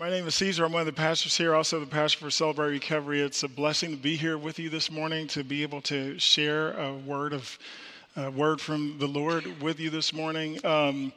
[0.00, 0.64] My name is Caesar.
[0.64, 3.20] I'm one of the pastors here, also the pastor for Celebrate Recovery.
[3.20, 6.72] It's a blessing to be here with you this morning, to be able to share
[6.72, 7.58] a word of
[8.16, 10.64] a word from the Lord with you this morning.
[10.64, 11.12] Um,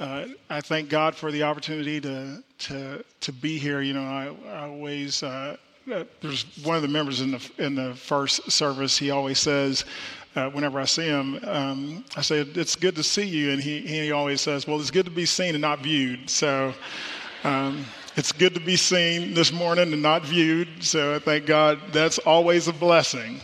[0.00, 3.82] uh, I thank God for the opportunity to to to be here.
[3.82, 5.56] You know, I, I always uh,
[5.92, 8.98] uh there's one of the members in the in the first service.
[8.98, 9.84] He always says.
[10.34, 13.52] Uh, whenever I see him, um, I say, It's good to see you.
[13.52, 16.28] And he, he always says, Well, it's good to be seen and not viewed.
[16.28, 16.74] So
[17.44, 17.84] um,
[18.16, 22.18] it's good to be seen this morning and not viewed, so I thank God that's
[22.18, 23.40] always a blessing.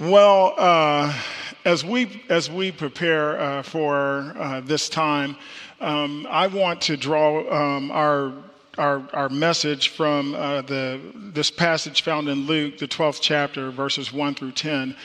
[0.00, 1.16] Well, uh,
[1.64, 5.36] as we as we prepare uh, for uh, this time,
[5.80, 8.32] um, I want to draw um, our
[8.76, 14.12] our, our message from uh, the this passage found in Luke, the 12th chapter, verses
[14.12, 14.96] 1 through 10.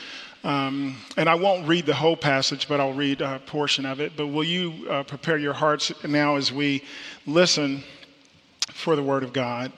[0.42, 4.12] Um, and I won't read the whole passage, but I'll read a portion of it.
[4.16, 6.82] But will you uh, prepare your hearts now as we
[7.26, 7.82] listen
[8.74, 9.72] for the Word of God.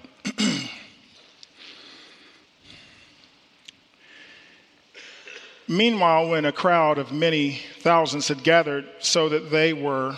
[5.69, 10.17] Meanwhile, when a crowd of many thousands had gathered so that they were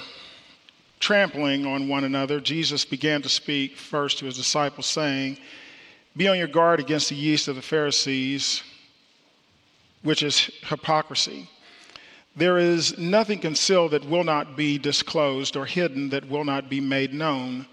[1.01, 5.39] trampling on one another, Jesus began to speak first to his disciples, saying,
[6.17, 8.63] Be on your guard against the yeast of the Pharisees,
[10.03, 11.49] which is hypocrisy.
[12.37, 16.81] There is nothing concealed that will not be disclosed, or hidden that will not be
[16.81, 17.67] made known.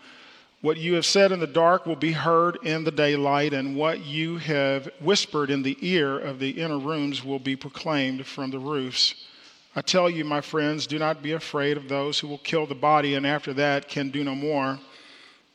[0.62, 4.04] What you have said in the dark will be heard in the daylight, and what
[4.04, 8.60] you have whispered in the ear of the inner rooms will be proclaimed from the
[8.60, 9.14] roofs.
[9.76, 12.76] I tell you, my friends, do not be afraid of those who will kill the
[12.76, 14.80] body and after that can do no more.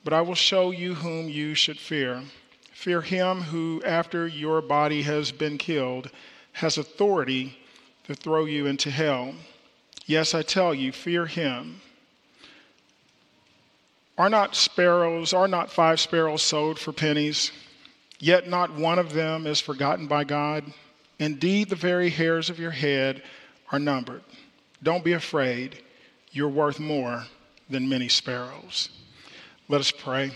[0.05, 2.23] But I will show you whom you should fear.
[2.73, 6.11] Fear him who, after your body has been killed,
[6.53, 7.59] has authority
[8.05, 9.35] to throw you into hell.
[10.07, 11.81] Yes, I tell you, fear him.
[14.21, 17.53] Are not sparrows, are not five sparrows sold for pennies?
[18.19, 20.63] Yet not one of them is forgotten by God.
[21.19, 23.23] Indeed, the very hairs of your head
[23.73, 24.21] are numbered.
[24.83, 25.83] Don't be afraid.
[26.33, 27.25] You're worth more
[27.71, 28.91] than many sparrows.
[29.71, 30.33] Let us pray.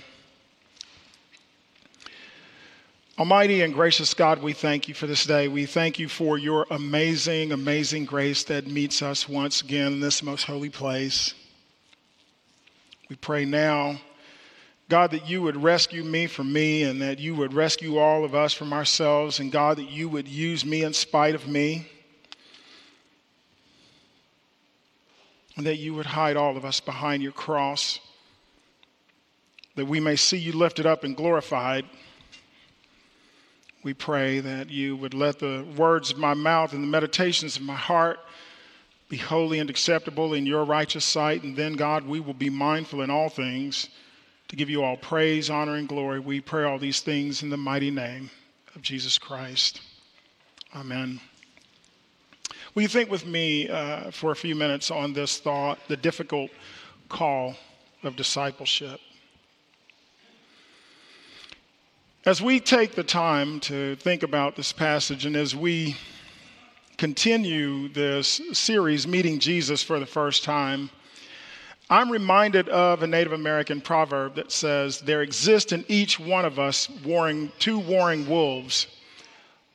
[3.19, 5.47] Almighty and gracious God, we thank you for this day.
[5.47, 10.23] We thank you for your amazing, amazing grace that meets us once again in this
[10.23, 11.35] most holy place.
[13.09, 14.01] We pray now,
[14.89, 18.35] God, that you would rescue me from me and that you would rescue all of
[18.35, 21.87] us from ourselves, and God, that you would use me in spite of me,
[25.57, 28.01] and that you would hide all of us behind your cross,
[29.77, 31.85] that we may see you lifted up and glorified.
[33.83, 37.63] We pray that you would let the words of my mouth and the meditations of
[37.63, 38.19] my heart
[39.15, 41.45] be holy and acceptable in your righteous sight.
[41.45, 43.89] And then, God, we will be mindful in all things
[44.49, 46.19] to give you all praise, honor, and glory.
[46.19, 48.29] We pray all these things in the mighty name
[48.75, 49.83] of Jesus Christ.
[50.75, 51.21] Amen.
[52.75, 56.51] Will you think with me uh, for a few minutes on this thought, the difficult
[57.09, 57.55] call
[58.03, 58.99] of discipleship?
[62.27, 65.95] As we take the time to think about this passage and as we
[66.97, 70.91] continue this series, Meeting Jesus for the First Time,
[71.91, 76.59] I'm reminded of a Native American proverb that says, There exist in each one of
[76.59, 78.87] us warring, two warring wolves.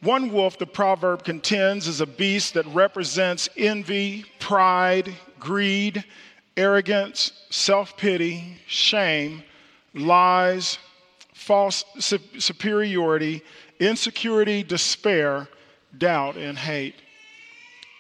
[0.01, 6.03] One wolf, the proverb contends, is a beast that represents envy, pride, greed,
[6.55, 9.43] arrogance, self pity, shame,
[9.93, 10.77] lies,
[11.33, 13.43] false superiority,
[13.79, 15.47] insecurity, despair,
[15.97, 16.95] doubt, and hate.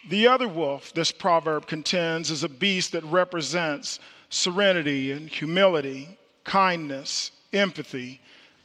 [0.07, 3.99] The other wolf, this proverb contends, is a beast that represents
[4.29, 8.21] serenity and humility, kindness, empathy,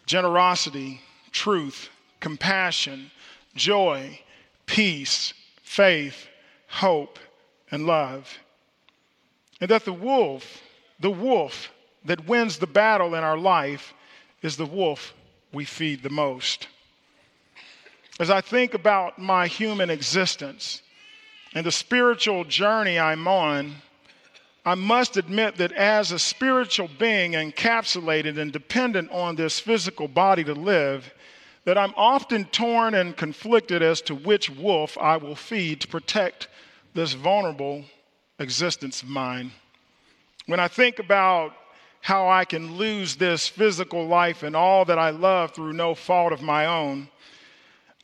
[0.06, 1.00] generosity,
[1.32, 1.88] truth,
[2.20, 3.10] compassion,
[3.54, 4.20] joy,
[4.66, 6.28] peace, faith,
[6.68, 7.18] hope,
[7.70, 8.38] and love.
[9.60, 10.62] And that the wolf,
[11.00, 11.70] the wolf
[12.04, 13.92] that wins the battle in our life,
[14.42, 15.14] is the wolf
[15.52, 16.68] we feed the most.
[18.20, 20.82] As I think about my human existence,
[21.54, 23.76] and the spiritual journey I'm on,
[24.66, 30.42] I must admit that as a spiritual being encapsulated and dependent on this physical body
[30.44, 31.12] to live,
[31.64, 36.48] that I'm often torn and conflicted as to which wolf I will feed to protect
[36.94, 37.84] this vulnerable
[38.38, 39.52] existence of mine.
[40.46, 41.52] When I think about
[42.00, 46.32] how I can lose this physical life and all that I love through no fault
[46.32, 47.08] of my own,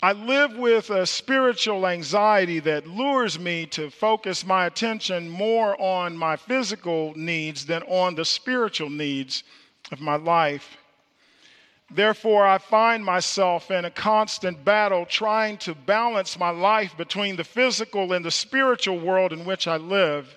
[0.03, 6.17] I live with a spiritual anxiety that lures me to focus my attention more on
[6.17, 9.45] my physical needs than on the spiritual needs
[9.93, 10.79] of my life.
[11.91, 17.45] Therefore, I find myself in a constant battle trying to balance my life between the
[17.45, 20.35] physical and the spiritual world in which I live.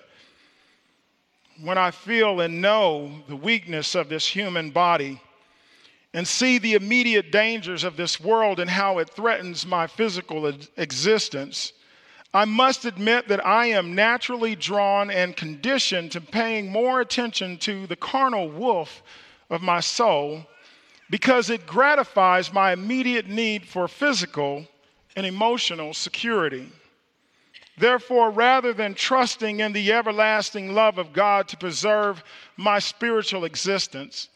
[1.62, 5.22] When I feel and know the weakness of this human body
[6.14, 10.46] and see the immediate dangers of this world and how it threatens my physical
[10.76, 11.72] existence,
[12.32, 17.88] I must admit that I am naturally drawn and conditioned to paying more attention to
[17.88, 19.02] the carnal wolf
[19.50, 20.46] of my soul
[21.10, 24.66] because it gratifies my immediate need for physical
[25.16, 26.70] and emotional security.
[27.76, 32.22] Therefore, rather than trusting in the everlasting love of God to preserve
[32.56, 34.28] my spiritual existence,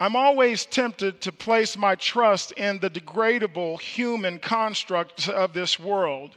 [0.00, 6.36] I'm always tempted to place my trust in the degradable human constructs of this world,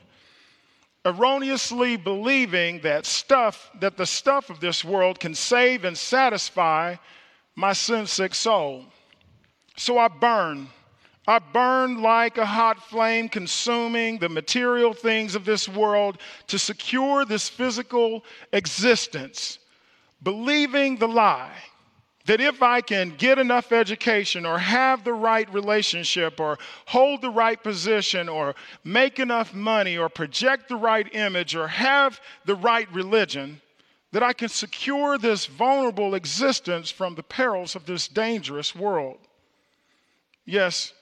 [1.06, 6.96] erroneously believing that stuff, that the stuff of this world can save and satisfy
[7.56, 8.86] my sin sick soul.
[9.78, 10.68] So I burn.
[11.28, 16.18] I burn like a hot flame, consuming the material things of this world
[16.48, 19.60] to secure this physical existence,
[20.24, 21.54] believing the lie
[22.32, 27.30] that if I can get enough education or have the right relationship or hold the
[27.30, 28.56] right position or
[28.86, 33.60] make enough money or project the right image or have the right religion,
[34.14, 39.18] that I can secure this vulnerable existence from the perils of this dangerous world.
[40.46, 40.94] Yes,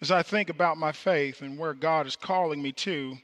[0.00, 3.18] as I think about my faith and where God is calling me to,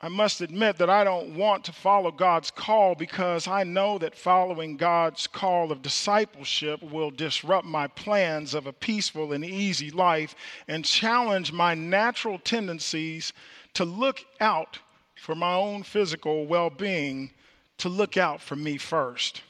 [0.00, 4.14] I must admit that I don't want to follow God's call because I know that
[4.14, 10.36] following God's call of discipleship will disrupt my plans of a peaceful and easy life
[10.68, 13.32] and challenge my natural tendencies
[13.74, 14.78] to look out
[15.16, 17.32] for my own physical well being,
[17.78, 19.42] to look out for me first.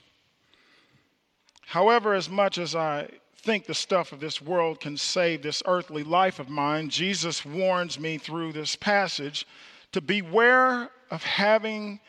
[1.67, 6.03] However, as much as I think the stuff of this world can save this earthly
[6.03, 9.47] life of mine, Jesus warns me through this passage
[9.93, 12.01] to beware of having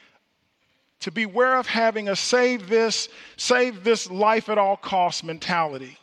[1.02, 5.98] to beware of having a save this save this life at all cost mentality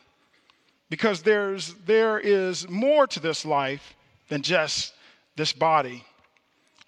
[0.89, 3.95] because there's there is more to this life
[4.29, 4.93] than just
[5.35, 6.03] this body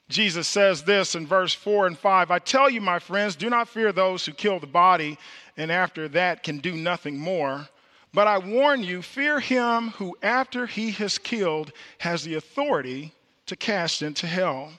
[0.10, 3.70] jesus says this in verse 4 and 5 i tell you my friends do not
[3.70, 5.20] fear those who kill the body
[5.60, 7.68] and after that can do nothing more.
[8.14, 13.14] But I warn you, fear him who, after he has killed, has the authority
[13.50, 14.72] to cast into hell.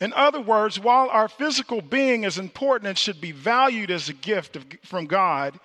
[0.00, 4.14] In other words, while our physical being is important and should be valued as a
[4.14, 5.58] gift of, from God,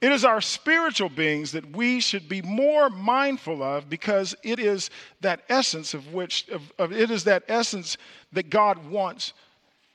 [0.00, 4.90] it is our spiritual beings that we should be more mindful of because it is
[5.20, 7.96] that essence of which of, of, it is that essence
[8.32, 9.32] that God wants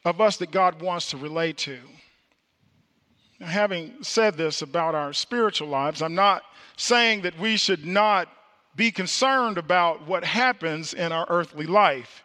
[0.05, 1.77] of us that God wants to relate to
[3.41, 6.43] having said this about our spiritual lives, I'm not
[6.77, 8.27] saying that we should not
[8.79, 12.23] be concerned about what happens in our earthly life.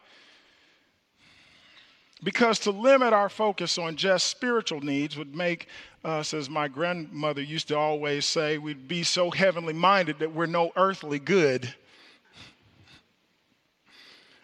[2.23, 5.67] Because to limit our focus on just spiritual needs would make
[6.05, 10.47] us, as my grandmother used to always say, we'd be so heavenly minded that we're
[10.47, 11.75] no earthly good.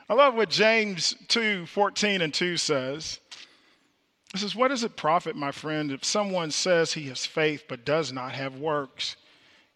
[0.08, 3.20] I love what James 2 14 and 2 says.
[4.34, 7.84] It says, What does it profit, my friend, if someone says he has faith but
[7.84, 9.14] does not have works?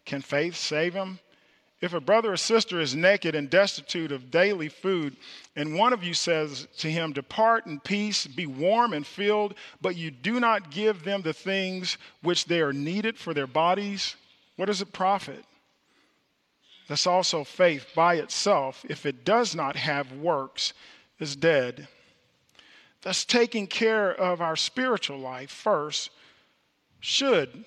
[0.03, 1.19] Can faith save him?
[1.85, 5.17] If a brother or sister is naked and destitute of daily food,
[5.55, 9.95] and one of you says to him, Depart in peace, be warm and filled, but
[9.95, 14.15] you do not give them the things which they are needed for their bodies,
[14.55, 15.45] what does it profit?
[16.87, 20.73] That's also faith by itself, if it does not have works,
[21.19, 21.87] is dead.
[23.03, 26.09] Thus, taking care of our spiritual life first
[26.99, 27.63] should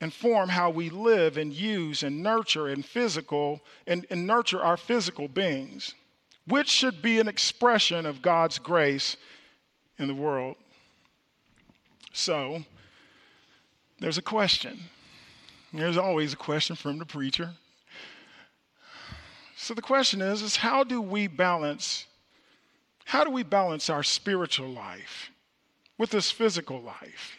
[0.00, 5.28] inform how we live and use and nurture and physical and, and nurture our physical
[5.28, 5.94] beings,
[6.46, 9.16] which should be an expression of God's grace
[9.98, 10.56] in the world.
[12.12, 12.62] So,
[13.98, 14.78] there's a question.
[15.72, 17.50] There's always a question from the preacher.
[19.56, 22.06] So the question is, is how do we balance
[23.04, 25.30] how do we balance our spiritual life
[25.96, 27.37] with this physical life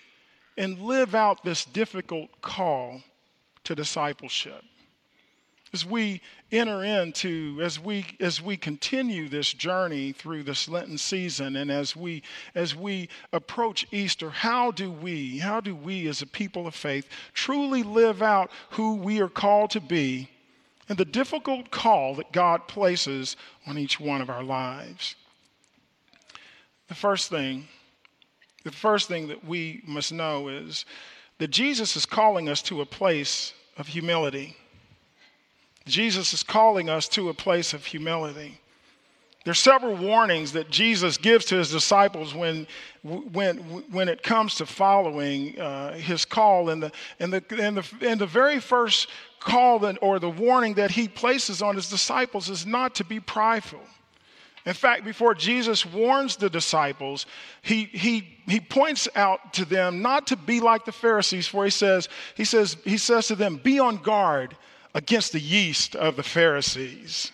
[0.60, 3.02] and live out this difficult call
[3.64, 4.62] to discipleship?
[5.72, 11.56] As we enter into, as we as we continue this journey through this Lenten season,
[11.56, 12.24] and as we
[12.56, 17.08] as we approach Easter, how do we, how do we as a people of faith
[17.34, 20.28] truly live out who we are called to be
[20.90, 23.38] and the difficult call that God places
[23.68, 25.16] on each one of our lives?
[26.88, 27.68] The first thing
[28.64, 30.86] the first thing that we must know is
[31.38, 34.56] that Jesus is calling us to a place of humility.
[35.86, 38.60] Jesus is calling us to a place of humility.
[39.46, 42.68] There's several warnings that Jesus gives to his disciples when,
[43.04, 43.58] when,
[43.90, 46.70] when it comes to following uh, his call.
[46.70, 49.08] And the, and, the, and, the, and the very first
[49.40, 53.22] call that, or the warning that he places on his disciples is not to be
[53.22, 53.80] prideful.
[54.66, 57.26] In fact, before Jesus warns the disciples,
[57.62, 61.70] he, he, he points out to them not to be like the Pharisees, for he
[61.70, 64.58] says, he says, he says to them, Be on guard
[64.94, 67.32] against the yeast of the Pharisees.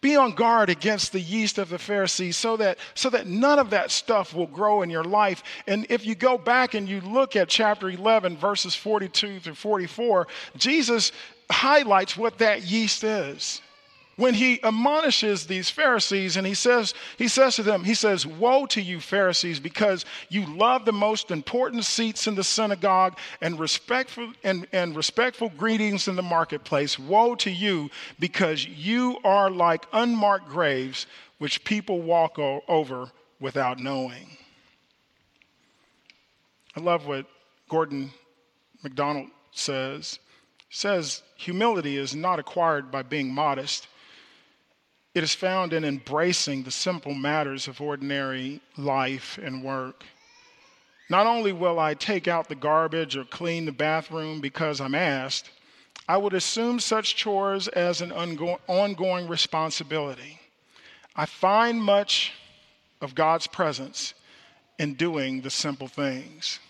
[0.00, 3.70] Be on guard against the yeast of the Pharisees so that, so that none of
[3.70, 5.42] that stuff will grow in your life.
[5.66, 10.28] And if you go back and you look at chapter 11, verses 42 through 44,
[10.56, 11.10] Jesus
[11.50, 13.60] highlights what that yeast is
[14.18, 18.66] when he admonishes these Pharisees and he says, he says to them, he says, Woe
[18.66, 24.32] to you, Pharisees, because you love the most important seats in the synagogue and respectful
[24.42, 26.98] and, and respectful greetings in the marketplace.
[26.98, 31.06] Woe to you, because you are like unmarked graves
[31.38, 34.36] which people walk o- over without knowing.
[36.76, 37.26] I love what
[37.68, 38.10] Gordon
[38.82, 40.18] MacDonald says.
[40.68, 43.86] He says humility is not acquired by being modest
[45.18, 50.04] it is found in embracing the simple matters of ordinary life and work.
[51.10, 55.50] Not only will I take out the garbage or clean the bathroom because I'm asked,
[56.08, 60.38] I would assume such chores as an ongoing responsibility.
[61.16, 62.32] I find much
[63.00, 64.14] of God's presence
[64.78, 66.60] in doing the simple things.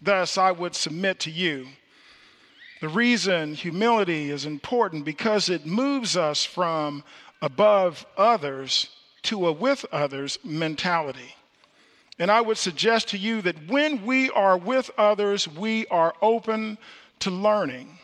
[0.00, 1.66] Thus, I would submit to you
[2.80, 7.04] the reason humility is important because it moves us from
[7.40, 8.88] above others
[9.22, 11.34] to a with others mentality.
[12.18, 16.78] And I would suggest to you that when we are with others, we are open
[17.20, 17.98] to learning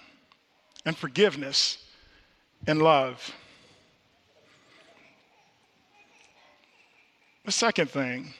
[0.85, 1.79] and forgiveness
[2.67, 3.35] and love.
[7.45, 8.35] The second thing,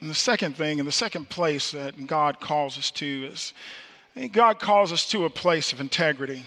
[0.00, 3.52] and the second thing, and the second place that God calls us to is
[4.32, 6.44] God calls us to a place of integrity.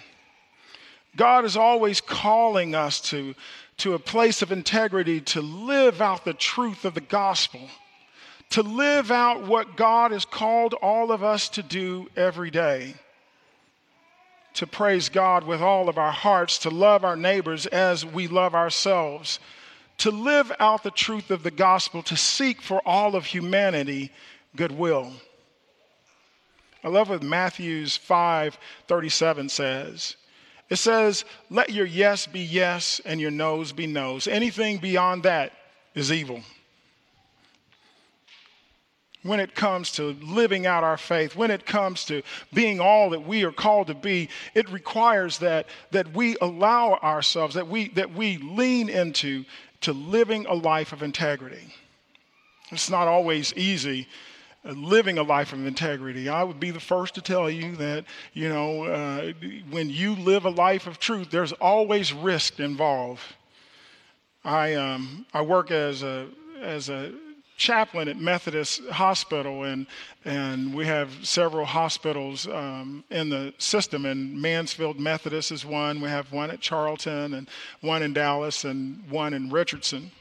[1.18, 3.36] God is always calling us to,
[3.78, 7.62] to a place of integrity to live out the truth of the gospel,
[8.52, 12.94] to live out what God has called all of us to do every day.
[14.54, 18.56] To praise God with all of our hearts, to love our neighbors as we love
[18.56, 19.40] ourselves,
[20.00, 24.12] to live out the truth of the gospel, to seek for all of humanity
[24.56, 25.12] goodwill.
[26.84, 28.58] I love what Matthew's 5
[28.88, 30.16] 37 says.
[30.70, 34.28] It says, Let your yes be yes and your no's be no's.
[34.28, 35.54] Anything beyond that
[35.96, 36.42] is evil.
[39.24, 42.22] When it comes to living out our faith, when it comes to
[42.54, 47.56] being all that we are called to be, it requires that, that we allow ourselves,
[47.56, 49.44] that we, that we lean into
[49.82, 51.74] to living a life of integrity.
[52.72, 54.08] It's not always easy
[54.74, 56.30] living a life of integrity.
[56.30, 59.34] I would be the first to tell you that, you know, uh,
[59.70, 63.22] when you live a life of truth, there's always risk involved.
[64.44, 66.28] I, um, I work as a,
[66.62, 67.14] as a
[67.58, 69.88] chaplain at Methodist Hospital, and,
[70.24, 74.06] and we have several hospitals um, in the system.
[74.06, 76.00] And Mansfield Methodist is one.
[76.00, 77.50] We have one at Charlton, and
[77.82, 80.12] one in Dallas, and one in Richardson.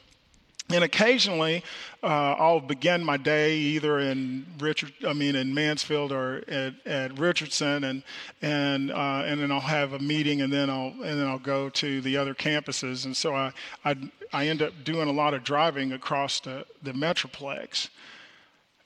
[0.69, 1.63] And occasionally,
[2.03, 7.17] uh, I'll begin my day either in Richard, I mean in Mansfield or at, at
[7.17, 8.03] Richardson, and
[8.41, 11.69] and uh, and then I'll have a meeting, and then I'll and then I'll go
[11.69, 13.53] to the other campuses, and so I
[13.85, 13.95] I,
[14.33, 17.87] I end up doing a lot of driving across the, the metroplex.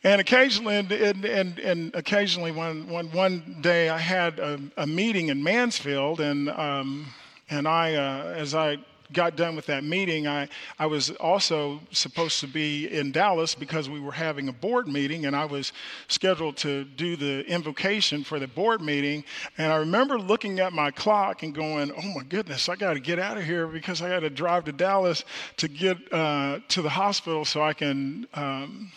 [0.04, 5.30] And occasionally, and, and, and occasionally, one, one, one day I had a, a meeting
[5.30, 7.08] in Mansfield, and um,
[7.52, 8.78] and I, uh, as I
[9.14, 10.48] got done with that meeting, I,
[10.80, 15.26] I was also supposed to be in Dallas because we were having a board meeting
[15.26, 15.74] and I was
[16.08, 19.24] scheduled to do the invocation for the board meeting.
[19.58, 23.00] And I remember looking at my clock and going, oh my goodness, I got to
[23.00, 25.24] get out of here because I got to drive to Dallas
[25.58, 28.28] to get uh, to the hospital so I can.
[28.34, 28.92] Um,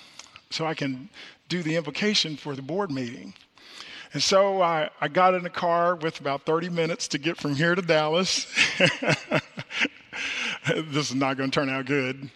[0.50, 1.09] so I can
[1.49, 3.35] do the invocation for the board meeting.
[4.12, 7.56] And so I, I got in the car with about 30 minutes to get from
[7.56, 8.47] here to Dallas.
[10.90, 12.30] this is not going to turn out good.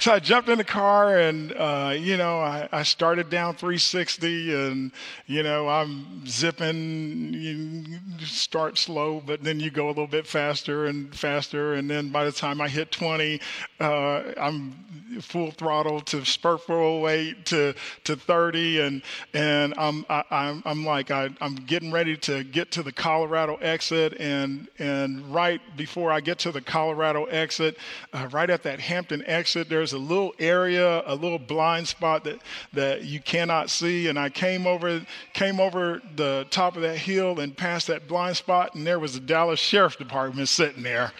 [0.00, 4.54] So I jumped in the car and, uh, you know, I, I, started down 360
[4.54, 4.92] and,
[5.26, 7.34] you know, I'm zipping.
[7.34, 11.74] You start slow, but then you go a little bit faster and faster.
[11.74, 13.42] And then by the time I hit 20,
[13.78, 14.72] uh, I'm
[15.20, 18.80] full throttle to spur full weight to, to 30.
[18.80, 19.02] And,
[19.34, 22.92] and I'm, I, am i I'm like, I, I'm getting ready to get to the
[22.92, 24.18] Colorado exit.
[24.18, 27.76] And, and right before I get to the Colorado exit,
[28.14, 32.40] uh, right at that Hampton exit, there's a little area, a little blind spot that,
[32.72, 34.08] that you cannot see.
[34.08, 38.36] And I came over, came over the top of that hill and past that blind
[38.36, 41.12] spot, and there was the Dallas Sheriff Department sitting there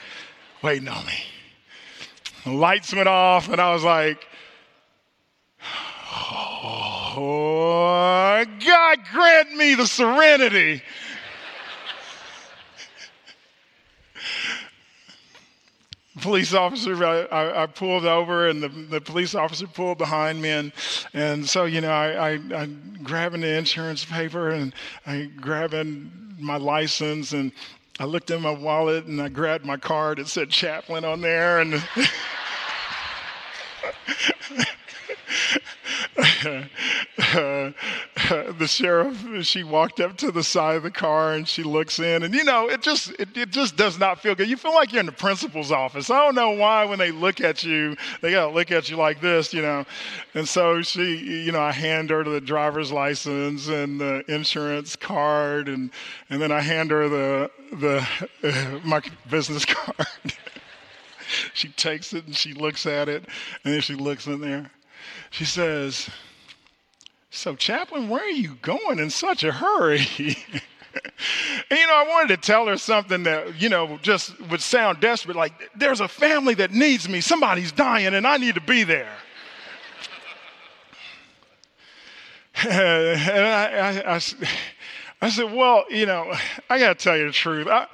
[0.62, 1.24] waiting on me.
[2.44, 4.26] The lights went off, and I was like,
[5.62, 7.14] oh,
[8.66, 10.82] God grant me the serenity
[16.20, 20.50] police officer, I, I, pulled over and the, the police officer pulled behind me.
[20.50, 20.72] And,
[21.14, 24.74] and so, you know, I, I, I'm grabbing the insurance paper and
[25.06, 27.52] I grabbing my license and
[27.98, 30.18] I looked in my wallet and I grabbed my card.
[30.18, 31.60] It said Chaplain on there.
[31.60, 31.80] And uh,
[38.58, 42.22] the sheriff, she walked up to the side of the car and she looks in,
[42.22, 44.48] and you know, it just it, it just does not feel good.
[44.48, 46.10] You feel like you're in the principal's office.
[46.10, 49.20] I don't know why when they look at you, they gotta look at you like
[49.20, 49.84] this, you know.
[50.34, 55.68] And so she, you know, I hand her the driver's license and the insurance card,
[55.68, 55.90] and
[56.28, 58.06] and then I hand her the the
[58.42, 60.06] uh, my business card.
[61.54, 63.24] she takes it and she looks at it,
[63.64, 64.70] and then she looks in there.
[65.30, 66.10] She says,
[67.30, 70.06] So, Chaplain, where are you going in such a hurry?
[70.18, 70.36] And
[71.70, 75.36] you know, I wanted to tell her something that, you know, just would sound desperate
[75.36, 77.20] like, there's a family that needs me.
[77.20, 79.12] Somebody's dying and I need to be there.
[82.68, 84.20] and I, I, I,
[85.22, 86.34] I, said, well, you know,
[86.68, 87.68] I got to tell you the truth.
[87.68, 87.86] I,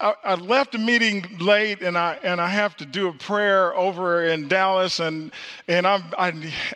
[0.00, 4.24] I, left the meeting late and I and I have to do a prayer over
[4.24, 5.32] in Dallas and
[5.68, 6.28] and I'm I,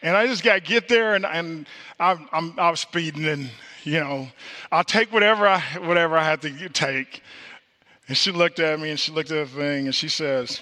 [0.03, 1.67] and I just got to get there and and
[1.99, 3.50] I'm, I'm I'm speeding and
[3.83, 4.28] you know
[4.71, 7.23] I'll take whatever I whatever I have to take.
[8.07, 10.61] And she looked at me and she looked at the thing and she says,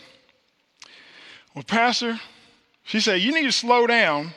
[1.54, 2.18] "Well, Pastor,"
[2.84, 4.32] she said, "you need to slow down."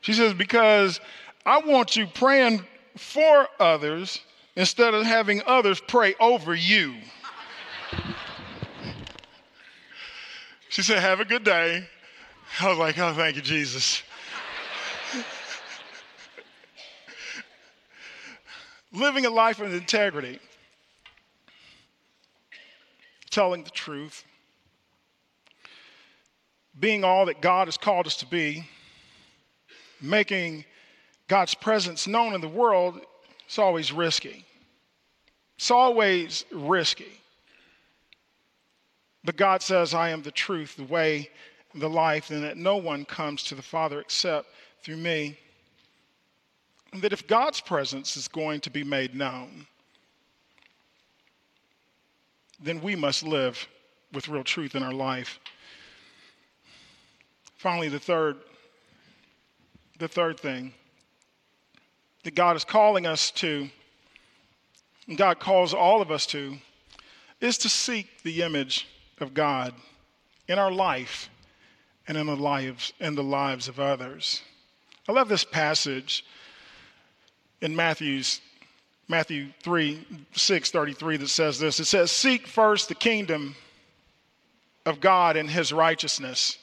[0.00, 1.00] She says because
[1.44, 2.64] I want you praying
[2.96, 4.20] for others
[4.56, 6.94] instead of having others pray over you.
[10.74, 11.86] She said, Have a good day.
[12.60, 14.02] I was like, Oh, thank you, Jesus.
[18.92, 20.40] Living a life of integrity,
[23.30, 24.24] telling the truth,
[26.80, 28.68] being all that God has called us to be,
[30.00, 30.64] making
[31.28, 33.00] God's presence known in the world,
[33.46, 34.44] it's always risky.
[35.56, 37.20] It's always risky.
[39.24, 41.30] But God says, I am the truth, the way,
[41.74, 44.48] the life, and that no one comes to the Father except
[44.82, 45.38] through me.
[46.92, 49.66] And that if God's presence is going to be made known,
[52.62, 53.66] then we must live
[54.12, 55.40] with real truth in our life.
[57.56, 58.36] Finally, the third,
[59.98, 60.72] the third thing
[62.22, 63.68] that God is calling us to,
[65.08, 66.56] and God calls all of us to,
[67.40, 68.86] is to seek the image
[69.20, 69.74] of God
[70.48, 71.28] in our life
[72.06, 74.42] and in the lives in the lives of others.
[75.08, 76.24] I love this passage
[77.60, 78.40] in Matthew's
[79.08, 81.78] Matthew 3, 6, 33 that says this.
[81.78, 83.54] It says, Seek first the kingdom
[84.86, 86.58] of God and his righteousness,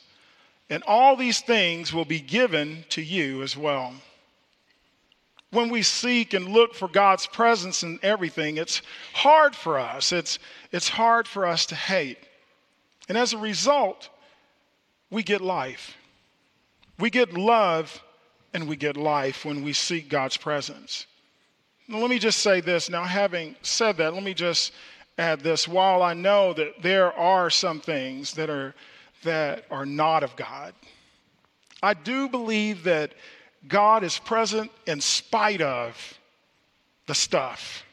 [0.70, 3.94] and all these things will be given to you as well.
[5.52, 8.82] When we seek and look for God's presence in everything, it's
[9.14, 10.14] hard for us.
[10.14, 10.40] It's,
[10.72, 12.18] it's hard for us to hate.
[13.12, 14.08] And as a result,
[15.10, 15.98] we get life.
[16.98, 18.02] We get love
[18.54, 21.08] and we get life when we seek God's presence.
[21.90, 22.90] Now, let me just say this.
[22.90, 24.72] Now, having said that, let me just
[25.18, 25.68] add this.
[25.68, 28.74] While I know that there are some things that are,
[29.24, 30.74] that are not of God,
[31.84, 33.14] I do believe that
[33.68, 36.18] God is present in spite of
[37.08, 37.84] the stuff,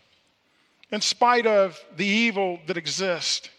[0.93, 3.51] in spite of the evil that exists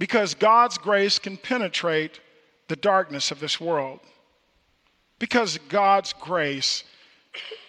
[0.00, 2.20] because God's grace can penetrate
[2.68, 4.00] the darkness of this world.
[5.18, 6.84] Because God's grace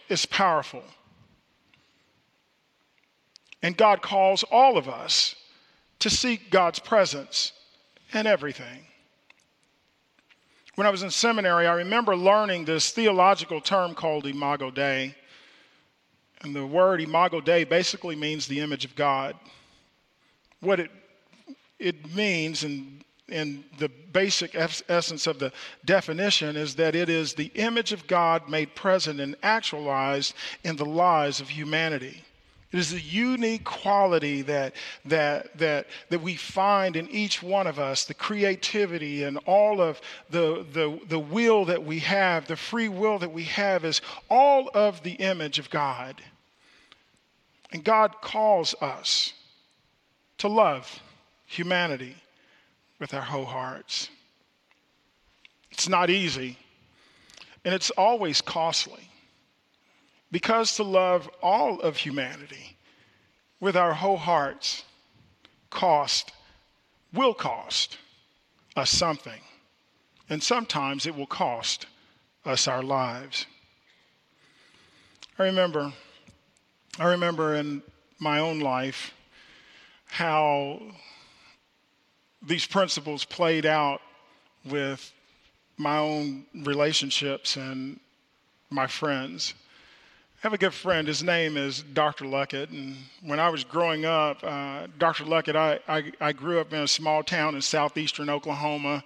[0.08, 0.82] is powerful.
[3.62, 5.36] And God calls all of us
[6.00, 7.52] to seek God's presence
[8.14, 8.86] in everything.
[10.76, 15.14] when I was in seminary, I remember learning this theological term called Imago Dei.
[16.44, 19.36] And the word Imago Dei basically means the image of God.
[20.62, 20.92] What it,
[21.82, 25.52] it means, and, and the basic essence of the
[25.84, 30.86] definition, is that it is the image of God made present and actualized in the
[30.86, 32.24] lives of humanity.
[32.72, 37.80] It is a unique quality that, that, that, that we find in each one of
[37.80, 42.88] us the creativity and all of the, the, the will that we have, the free
[42.88, 46.22] will that we have, is all of the image of God.
[47.74, 49.34] And God calls us
[50.38, 51.02] to love
[51.52, 52.16] humanity
[53.00, 54.10] with our whole hearts.
[55.70, 56.58] It's not easy,
[57.66, 59.10] and it's always costly.
[60.32, 62.78] Because to love all of humanity
[63.60, 64.84] with our whole hearts
[65.70, 66.32] cost,
[67.14, 67.98] will cost
[68.78, 69.42] us something.
[70.30, 71.86] And sometimes it will cost
[72.46, 73.46] us our lives.
[75.38, 75.92] I remember,
[76.98, 77.84] I remember in
[78.20, 79.14] my own life
[80.06, 80.82] how
[82.42, 84.02] these principles played out
[84.66, 85.14] with
[85.78, 88.00] my own relationships and
[88.70, 89.54] my friends.
[90.44, 91.08] I have a good friend.
[91.08, 92.26] His name is Dr.
[92.26, 92.72] Luckett.
[92.72, 95.26] And when I was growing up, uh, Dr.
[95.26, 99.04] Luckett, I, I, I, grew up in a small town in southeastern Oklahoma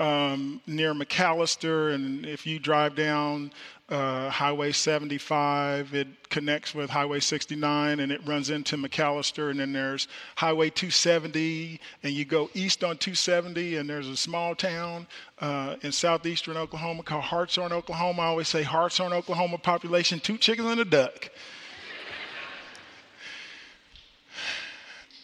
[0.00, 1.94] um, near McAlester.
[1.94, 3.52] And if you drive down
[3.92, 5.94] uh, Highway 75.
[5.94, 9.50] It connects with Highway 69 and it runs into McAlester.
[9.50, 14.54] And then there's Highway 270, and you go east on 270, and there's a small
[14.54, 15.06] town
[15.40, 18.22] uh, in southeastern Oklahoma called Hartshorne, Oklahoma.
[18.22, 21.28] I always say Hartshorne, Oklahoma population, two chickens and a duck.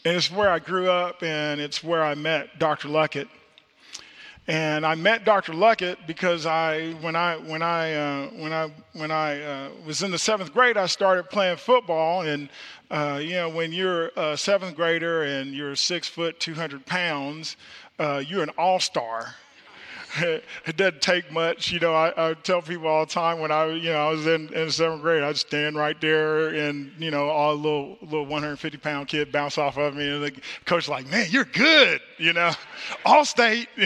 [0.05, 2.89] and it's where I grew up, and it's where I met Dr.
[2.89, 3.29] Luckett.
[4.49, 5.53] And I met Dr.
[5.53, 10.11] Luckett because I, when I, when I, uh, when I, when I uh, was in
[10.11, 12.23] the seventh grade, I started playing football.
[12.23, 12.49] And
[12.91, 17.59] uh, you know, when you're a seventh grader and you're six foot, 200 pounds,
[17.99, 19.35] uh, you're an all-star
[20.17, 21.73] it doesn't take much.
[21.73, 24.27] You know, I, I, tell people all the time when I, you know, I was
[24.27, 28.79] in, in seventh grade, I'd stand right there and, you know, all little, little 150
[28.79, 30.09] pound kid bounce off of me.
[30.09, 32.53] And the coach like, man, you're good, you know,
[33.05, 33.69] all state.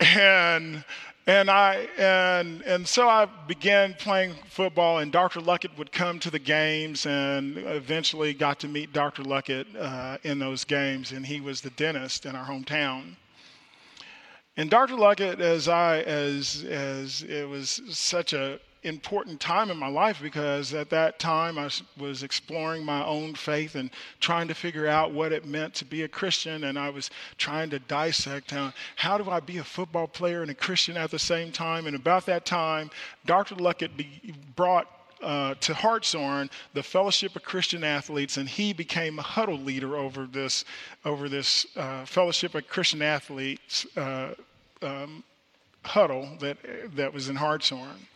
[0.00, 0.84] and,
[1.28, 5.40] and I and and so I began playing football, and Dr.
[5.40, 9.24] Luckett would come to the games, and eventually got to meet Dr.
[9.24, 13.16] Luckett uh, in those games, and he was the dentist in our hometown.
[14.56, 14.94] And Dr.
[14.94, 20.72] Luckett, as I as as it was such a important time in my life because
[20.72, 23.90] at that time I was exploring my own faith and
[24.20, 26.64] trying to figure out what it meant to be a Christian.
[26.64, 30.50] And I was trying to dissect how, how do I be a football player and
[30.50, 31.86] a Christian at the same time.
[31.86, 32.90] And about that time,
[33.24, 33.56] Dr.
[33.56, 33.90] Luckett
[34.54, 34.88] brought
[35.22, 40.26] uh, to Hartshorne the Fellowship of Christian Athletes, and he became a huddle leader over
[40.26, 40.64] this
[41.04, 44.34] over this uh, Fellowship of Christian Athletes uh,
[44.82, 45.24] um,
[45.84, 46.56] huddle that
[46.94, 48.06] that was in Hartshorne.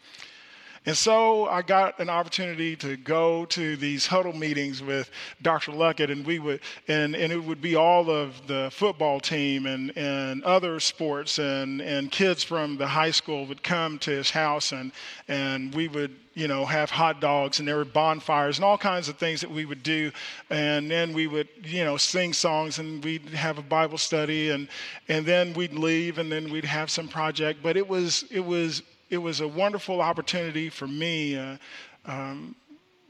[0.86, 5.10] And so I got an opportunity to go to these huddle meetings with
[5.42, 5.72] Dr.
[5.72, 9.94] Luckett, and we would, and, and it would be all of the football team and,
[9.94, 14.72] and other sports, and, and kids from the high school would come to his house,
[14.72, 14.92] and,
[15.28, 19.10] and we would, you know, have hot dogs, and there were bonfires and all kinds
[19.10, 20.10] of things that we would do,
[20.48, 24.66] and then we would, you know, sing songs, and we'd have a Bible study, and
[25.08, 28.82] and then we'd leave, and then we'd have some project, but it was it was
[29.10, 31.56] it was a wonderful opportunity for me, uh,
[32.06, 32.54] um,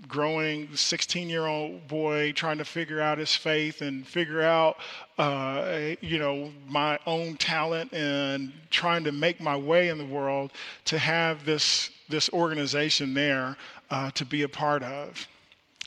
[0.09, 4.79] growing 16 year old boy, trying to figure out his faith and figure out,
[5.19, 10.53] uh, you know, my own talent and trying to make my way in the world
[10.87, 13.59] to have this, this organization there
[13.91, 15.29] uh, to be a part of.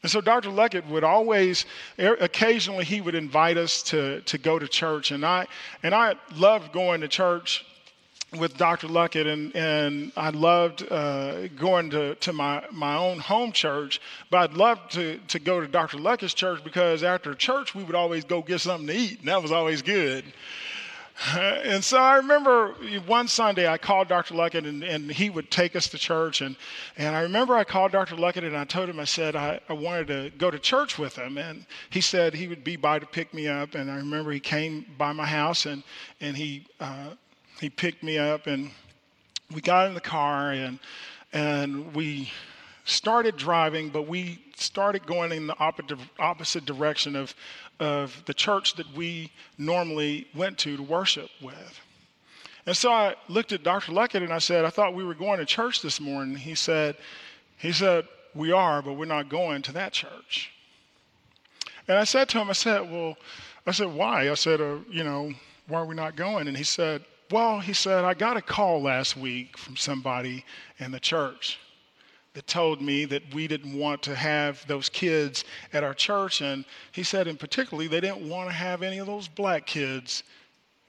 [0.04, 0.49] And so Dr.
[0.49, 1.65] Luckett would always,
[1.97, 5.12] occasionally, he would invite us to, to go to church.
[5.12, 5.47] And I,
[5.82, 7.65] and I loved going to church
[8.38, 8.88] with Dr.
[8.88, 14.38] Luckett, and, and I loved uh, going to, to my, my own home church, but
[14.38, 15.98] I'd love to, to go to Dr.
[15.98, 19.41] Luckett's church because after church, we would always go get something to eat, and that
[19.41, 20.26] was always good.
[21.36, 22.74] and so I remember
[23.06, 24.34] one Sunday I called Dr.
[24.34, 26.41] Luckett and, and he would take us to church.
[26.41, 26.56] And,
[26.98, 28.15] and I remember I called Dr.
[28.15, 31.15] Luckett and I told him, I said, I, I wanted to go to church with
[31.15, 31.38] him.
[31.38, 33.76] And he said he would be by to pick me up.
[33.76, 35.84] And I remember he came by my house and,
[36.19, 37.12] and he uh,
[37.63, 38.69] he picked me up and
[39.56, 40.80] we got in the car and
[41.32, 42.30] and we
[42.84, 45.56] started driving, but we started going in the
[46.19, 47.34] opposite direction of,
[47.80, 51.80] of the church that we normally went to to worship with.
[52.65, 53.93] And so I looked at Dr.
[53.93, 56.36] Luckett and I said, I thought we were going to church this morning.
[56.36, 56.97] He said,
[57.58, 60.52] he said, we are, but we're not going to that church.
[61.88, 63.15] And I said to him, I said, well,
[63.65, 64.30] I said, why?
[64.30, 65.32] I said, uh, you know,
[65.69, 66.49] why are we not going?
[66.49, 70.46] And he said, well, he said, I got a call last week from somebody
[70.78, 71.60] in the church
[72.36, 75.43] that told me that we didn't want to have those kids
[75.74, 76.41] at our church.
[76.41, 80.22] And he said, in particularly, they didn't want to have any of those black kids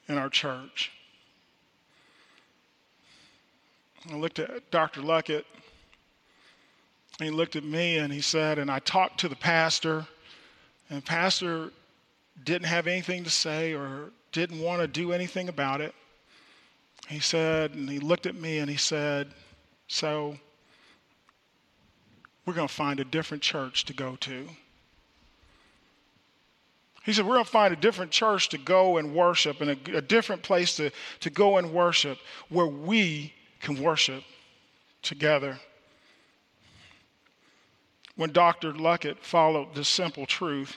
[0.07, 0.93] in our church.
[4.13, 5.01] I looked at Dr.
[5.01, 5.47] Luckett,
[7.19, 10.07] and he looked at me and he said, and I talked to the pastor,
[10.91, 11.71] and the pastor
[12.45, 15.95] didn't have anything to say or didn't want to do anything about it.
[17.09, 19.33] He said, and he looked at me and he said,
[19.89, 20.37] So
[22.47, 24.49] we're going to find a different church to go to.
[27.05, 29.97] He said, We're going to find a different church to go and worship and a,
[29.99, 30.91] a different place to,
[31.21, 34.25] to go and worship where we can worship
[35.03, 35.59] together.
[38.17, 38.73] When Dr.
[38.73, 40.77] Luckett followed the simple truth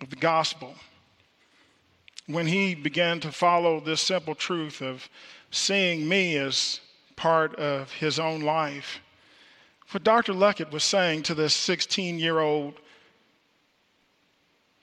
[0.00, 0.74] of the gospel,
[2.26, 5.08] when he began to follow this simple truth of
[5.50, 6.80] seeing me as
[7.16, 9.00] part of his own life,
[9.90, 10.32] what Dr.
[10.32, 12.74] Luckett was saying to this 16 year old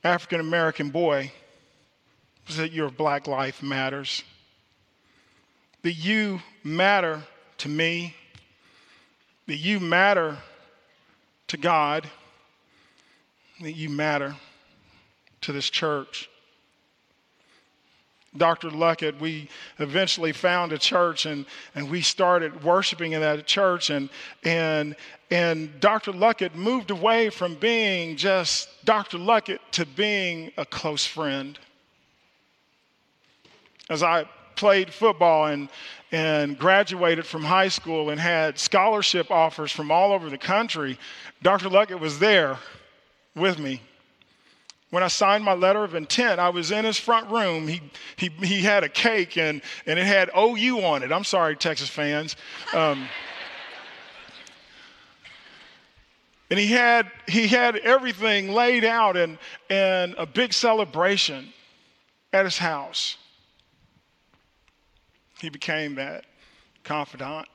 [0.04, 1.32] African American boy
[2.48, 4.24] was that your black life matters
[5.84, 7.22] that you matter
[7.58, 8.16] to me,
[9.48, 10.38] that you matter
[11.48, 12.10] to God,
[13.62, 14.36] that you matter
[15.42, 16.30] to this church.
[18.38, 18.70] Dr.
[18.70, 23.90] Luckett, we eventually found a church and, and we started worshiping in that church.
[23.90, 24.10] And,
[24.46, 24.96] and,
[25.30, 26.14] and Dr.
[26.14, 29.18] Luckett moved away from being just Dr.
[29.18, 31.60] Luckett to being a close friend.
[33.90, 35.68] As I played football and,
[36.14, 40.98] and graduated from high school and had scholarship offers from all over the country,
[41.42, 41.68] Dr.
[41.68, 42.58] Luckett was there
[43.36, 43.82] with me.
[44.92, 47.68] When I signed my letter of intent, I was in his front room.
[47.68, 47.82] He,
[48.18, 51.14] he, he had a cake and, and it had OU on it.
[51.14, 52.36] I'm sorry, Texas fans.
[52.74, 53.08] Um,
[56.50, 59.38] and he had, he had everything laid out and,
[59.70, 61.54] and a big celebration
[62.34, 63.16] at his house.
[65.40, 66.26] He became that
[66.84, 67.48] confidant.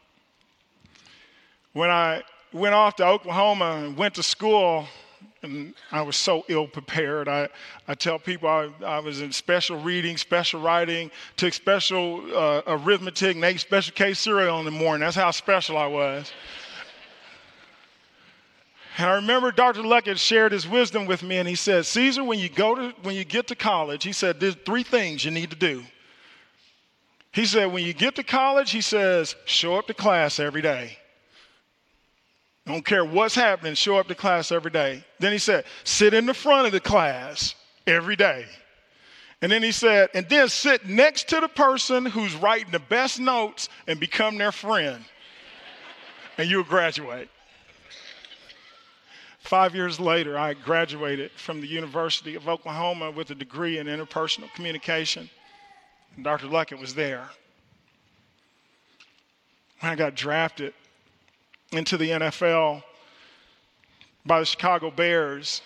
[1.75, 2.23] When I
[2.55, 4.87] went off to Oklahoma and went to school,
[5.43, 7.29] and I was so ill prepared.
[7.29, 7.49] I,
[7.89, 13.37] I tell people I, I was in special reading, special writing, took special uh, arithmetic,
[13.37, 15.01] and ate Special K cereal in the morning.
[15.01, 16.33] That's how special I was.
[18.99, 19.83] And I remember Dr.
[19.83, 23.15] Luckett shared his wisdom with me, and he said, Caesar, when you go to when
[23.15, 25.83] you get to college, he said, there's three things you need to do.
[27.33, 30.97] He said, when you get to college, he says, show up to class every day.
[32.67, 35.05] Don't care what's happening, show up to class every day.
[35.21, 37.55] Then he said, sit in the front of the class
[37.87, 38.45] every day.
[39.41, 43.21] And then he said, and then sit next to the person who's writing the best
[43.21, 45.05] notes and become their friend.
[46.39, 47.29] and you'll graduate.
[49.39, 54.53] Five years later, I graduated from the University of Oklahoma with a degree in interpersonal
[54.55, 55.31] communication.
[56.17, 56.49] And Dr.
[56.49, 57.29] Luckett was there.
[59.79, 60.75] When I got drafted
[61.77, 62.83] into the NFL
[64.25, 65.63] by the Chicago Bears,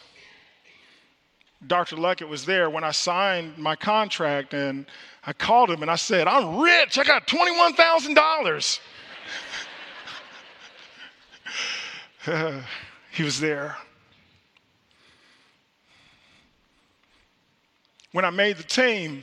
[1.66, 1.96] Dr.
[1.96, 4.86] Luckett was there when I signed my contract, and
[5.24, 8.80] I called him and I said, I'm rich, I got $21,000.
[13.12, 13.76] he was there.
[18.12, 19.22] When I made the team,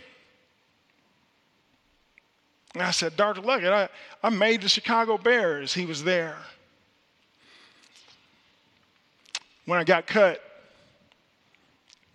[2.73, 3.41] and I said, Dr.
[3.41, 3.89] Luckett, I,
[4.21, 5.73] I made the Chicago Bears.
[5.73, 6.37] He was there.
[9.67, 10.41] When I got cut,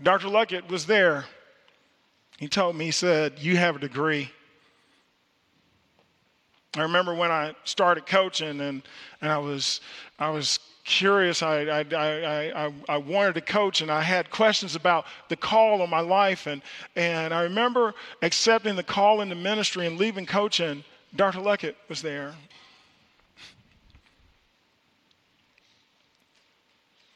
[0.02, 0.28] Dr.
[0.28, 1.26] Luckett was there.
[2.38, 4.30] He told me, he said, You have a degree.
[6.74, 8.82] I remember when I started coaching and,
[9.20, 9.82] and I was
[10.18, 11.42] I was curious.
[11.42, 15.82] I, I, I, I, I wanted to coach and I had questions about the call
[15.82, 16.46] on my life.
[16.46, 16.62] And,
[16.96, 20.84] and I remember accepting the call into ministry and leaving coaching.
[21.14, 21.40] Dr.
[21.40, 22.32] Luckett was there.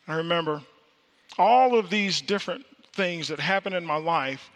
[0.09, 0.63] I remember
[1.39, 4.51] all of these different things that happened in my life.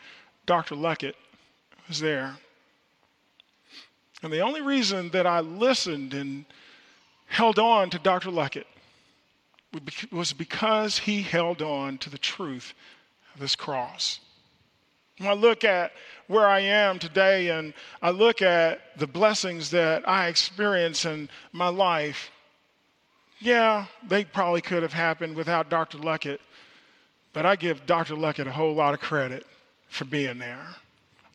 [0.46, 0.74] Dr.
[0.74, 1.14] Luckett
[1.88, 2.36] was there.
[4.22, 6.44] And the only reason that I listened and
[7.26, 8.30] held on to Dr.
[8.30, 8.66] Luckett
[10.10, 12.74] was because he held on to the truth
[13.34, 14.20] of this cross.
[15.18, 15.92] When I look at
[16.26, 21.68] where I am today and I look at the blessings that I experience in my
[21.68, 22.30] life,
[23.40, 25.98] yeah, they probably could have happened without Dr.
[25.98, 26.38] Luckett,
[27.32, 28.14] but I give Dr.
[28.14, 29.46] Luckett a whole lot of credit
[29.88, 30.66] for being there.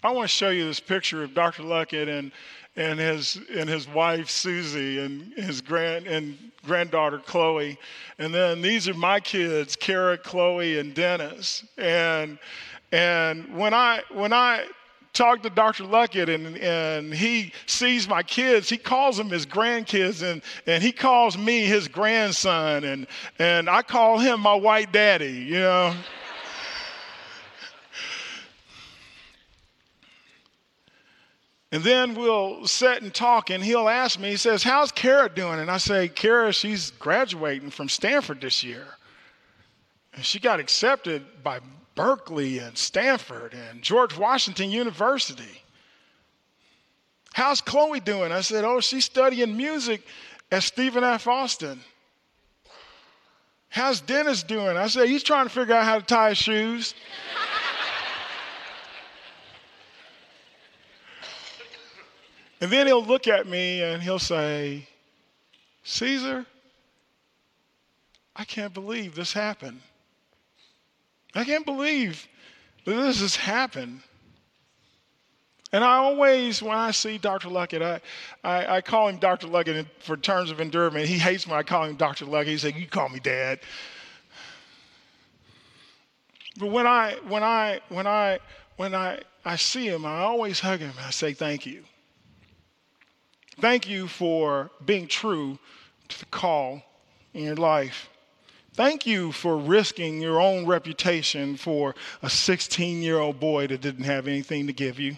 [0.04, 1.64] I want to show you this picture of Dr.
[1.64, 2.32] Luckett and,
[2.76, 7.78] and, his, and his wife Susie and his grand, and granddaughter Chloe.
[8.20, 11.64] And then these are my kids, Kara, Chloe, and Dennis.
[11.80, 12.38] And,
[12.92, 14.68] and when, I, when I
[15.16, 15.86] talk to Dr.
[15.86, 20.92] Luckett and, and he sees my kids, he calls them his grandkids and, and he
[20.92, 23.08] calls me his grandson and,
[23.40, 25.96] and I call him my white daddy, you know.
[31.72, 35.60] And then we'll sit and talk, and he'll ask me, he says, How's Kara doing?
[35.60, 38.86] And I say, Kara, she's graduating from Stanford this year.
[40.14, 41.60] And she got accepted by
[41.96, 45.64] Berkeley and Stanford and George Washington University.
[47.34, 48.32] How's Chloe doing?
[48.32, 50.04] I said, Oh, she's studying music
[50.52, 51.28] at Stephen F.
[51.28, 51.80] Austin.
[53.70, 54.78] How's Dennis doing?
[54.78, 56.94] I said, He's trying to figure out how to tie his shoes.
[62.62, 64.88] and then he'll look at me and he'll say,
[65.84, 66.46] Caesar,
[68.36, 69.82] I can't believe this happened.
[71.36, 72.28] I can't believe
[72.86, 74.02] that this has happened.
[75.72, 77.50] And I always, when I see Dr.
[77.50, 78.00] Luckett, I,
[78.44, 79.48] I, I call him Dr.
[79.48, 81.08] Luckett for terms of endearment.
[81.08, 82.26] He hates when I call him Dr.
[82.26, 82.48] Luckett.
[82.48, 83.60] He says, You call me dad.
[86.58, 88.40] But when I, when I, when I,
[88.78, 91.84] when I, I see him, I always hug him and I say, Thank you.
[93.60, 95.60] Thank you for being true
[96.08, 96.82] to the call
[97.34, 98.10] in your life.
[98.76, 104.04] Thank you for risking your own reputation for a 16 year old boy that didn't
[104.04, 105.16] have anything to give you.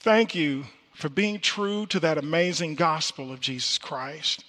[0.00, 4.42] Thank you for being true to that amazing gospel of Jesus Christ.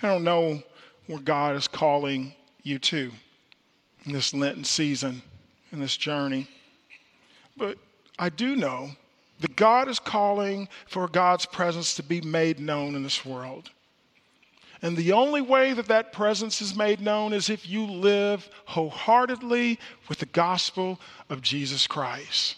[0.00, 0.62] I don't know
[1.08, 3.10] where God is calling you to
[4.04, 5.22] in this Lenten season,
[5.72, 6.46] in this journey,
[7.56, 7.76] but
[8.20, 8.90] I do know
[9.40, 13.70] that God is calling for God's presence to be made known in this world.
[14.82, 19.78] And the only way that that presence is made known is if you live wholeheartedly
[20.08, 22.56] with the gospel of Jesus Christ.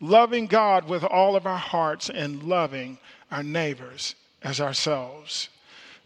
[0.00, 2.98] Loving God with all of our hearts and loving
[3.30, 5.48] our neighbors as ourselves.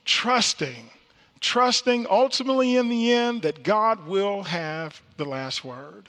[0.05, 0.91] Trusting,
[1.41, 6.09] trusting ultimately in the end that God will have the last word.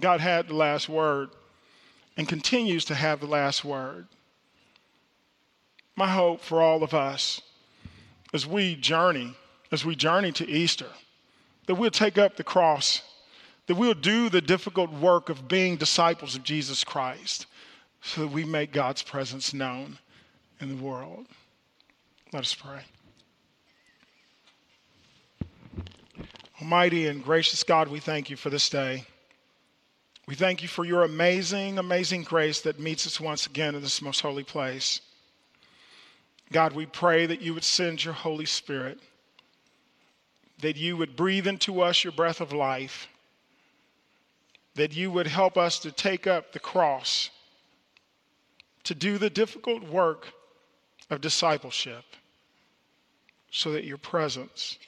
[0.00, 1.30] God had the last word
[2.16, 4.06] and continues to have the last word
[5.96, 7.40] my hope for all of us
[8.34, 9.34] as we journey,
[9.72, 10.90] as we journey to Easter,
[11.66, 13.02] that we'll take up the cross,
[13.66, 17.46] that we'll do the difficult work of being disciples of Jesus Christ
[18.02, 19.98] so that we make God's presence known
[20.60, 21.26] in the world.
[22.32, 22.82] Let us pray.
[26.60, 29.04] Almighty and gracious God, we thank you for this day.
[30.26, 34.02] We thank you for your amazing, amazing grace that meets us once again in this
[34.02, 35.00] most holy place.
[36.52, 39.00] God, we pray that you would send your Holy Spirit,
[40.60, 43.08] that you would breathe into us your breath of life,
[44.74, 47.30] that you would help us to take up the cross,
[48.84, 50.28] to do the difficult work
[51.10, 52.04] of discipleship,
[53.50, 54.78] so that your presence,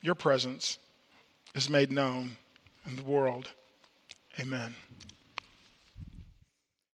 [0.00, 0.78] your presence,
[1.54, 2.36] is made known
[2.86, 3.48] in the world.
[4.40, 4.74] Amen.